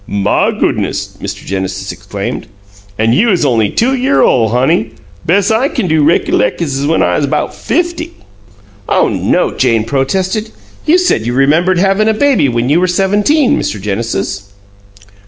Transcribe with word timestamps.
"My 0.07 0.49
goo'ness!" 0.49 1.15
Mr. 1.21 1.45
Genesis 1.45 1.91
exclaimed. 1.91 2.47
"An' 2.97 3.13
you 3.13 3.29
'uz 3.29 3.45
on'y 3.45 3.69
two 3.69 3.93
year 3.93 4.23
ole, 4.23 4.49
honey! 4.49 4.93
Bes' 5.27 5.51
I 5.51 5.69
kin 5.69 5.87
do 5.87 5.97
is 6.09 6.19
rickalect 6.19 6.87
when 6.89 7.03
I 7.03 7.17
'uz 7.19 7.27
'bout 7.27 7.53
fifty." 7.53 8.11
"Oh 8.89 9.07
no!" 9.09 9.51
Jane 9.55 9.83
protested. 9.83 10.49
"You 10.87 10.97
said 10.97 11.27
you 11.27 11.33
remembered 11.33 11.77
havin' 11.77 12.07
a 12.07 12.15
baby 12.15 12.49
when 12.49 12.67
you 12.67 12.79
were 12.79 12.87
seventeen, 12.87 13.59
Mr. 13.59 13.79
Genesis." 13.79 14.51